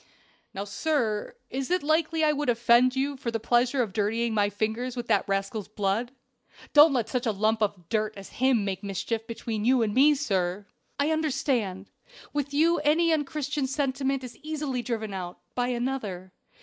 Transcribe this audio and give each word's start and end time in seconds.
"Now, 0.51 0.63
sir, 0.63 1.35
is 1.51 1.69
it 1.69 1.83
likely 1.83 2.23
I 2.23 2.31
would 2.31 2.49
offend 2.49 2.95
you 2.95 3.15
for 3.15 3.29
the 3.29 3.39
pleasure 3.39 3.83
of 3.83 3.93
dirtying 3.93 4.33
my 4.33 4.49
fingers 4.49 4.95
with 4.95 5.05
that 5.09 5.27
rascal's 5.29 5.67
blood? 5.67 6.11
Don't 6.73 6.91
let 6.93 7.07
such 7.07 7.27
a 7.27 7.31
lump 7.31 7.61
of 7.61 7.87
dirt 7.87 8.15
as 8.17 8.29
him 8.41 8.65
make 8.65 8.83
mischief 8.83 9.27
between 9.27 9.63
you 9.63 9.83
and 9.83 9.93
me, 9.93 10.15
sir." 10.15 10.65
"I 10.99 11.11
understand! 11.11 11.91
with 12.33 12.51
you 12.51 12.79
any 12.79 13.13
unchristian 13.13 13.67
sentiment 13.67 14.23
is 14.23 14.39
easily 14.41 14.81
driven 14.81 15.13
out 15.13 15.37
by 15.53 15.67
another. 15.67 16.33